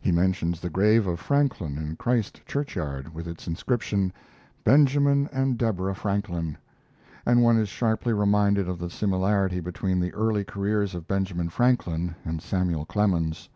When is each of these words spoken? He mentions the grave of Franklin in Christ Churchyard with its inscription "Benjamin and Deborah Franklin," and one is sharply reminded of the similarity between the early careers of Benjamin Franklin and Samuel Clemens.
He 0.00 0.10
mentions 0.10 0.58
the 0.58 0.70
grave 0.70 1.06
of 1.06 1.20
Franklin 1.20 1.76
in 1.76 1.96
Christ 1.96 2.40
Churchyard 2.46 3.12
with 3.12 3.28
its 3.28 3.46
inscription 3.46 4.10
"Benjamin 4.64 5.28
and 5.34 5.58
Deborah 5.58 5.94
Franklin," 5.94 6.56
and 7.26 7.42
one 7.42 7.58
is 7.58 7.68
sharply 7.68 8.14
reminded 8.14 8.70
of 8.70 8.78
the 8.78 8.88
similarity 8.88 9.60
between 9.60 10.00
the 10.00 10.14
early 10.14 10.44
careers 10.44 10.94
of 10.94 11.06
Benjamin 11.06 11.50
Franklin 11.50 12.14
and 12.24 12.40
Samuel 12.40 12.86
Clemens. 12.86 13.50